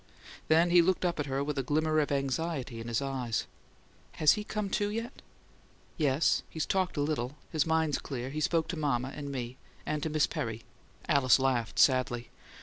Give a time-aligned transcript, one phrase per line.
[0.47, 3.45] Then he looked up at her with a glimmer of anxiety in his eyes.
[4.13, 5.21] "Has he came to yet?"
[5.95, 6.41] "Yes.
[6.49, 7.35] He's talked a little.
[7.51, 10.63] His mind's clear; he spoke to mama and me and to Miss Perry."
[11.07, 12.31] Alice laughed sadly.